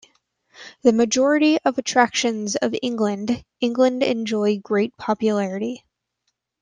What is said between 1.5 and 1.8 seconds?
of